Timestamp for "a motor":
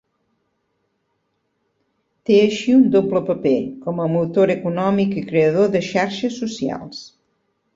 4.01-4.55